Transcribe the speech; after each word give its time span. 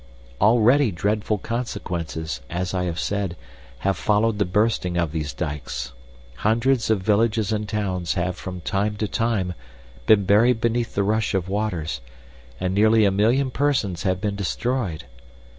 Already 0.41 0.89
dreadful 0.89 1.37
consequences, 1.37 2.41
as 2.49 2.73
I 2.73 2.85
have 2.85 2.99
said, 2.99 3.35
have 3.85 3.95
followed 3.95 4.39
the 4.39 4.45
bursting 4.45 4.97
of 4.97 5.11
these 5.11 5.31
dikes. 5.31 5.93
Hundreds 6.37 6.89
of 6.89 7.03
villages 7.03 7.51
and 7.51 7.69
towns 7.69 8.15
have 8.15 8.35
from 8.35 8.61
time 8.61 8.95
to 8.95 9.07
time 9.07 9.53
been 10.07 10.23
buried 10.25 10.59
beneath 10.59 10.95
the 10.95 11.03
rush 11.03 11.35
of 11.35 11.47
waters, 11.47 12.01
and 12.59 12.73
nearly 12.73 13.05
a 13.05 13.11
million 13.11 13.51
persons 13.51 14.01
have 14.01 14.19
been 14.19 14.35
destroyed. 14.35 15.03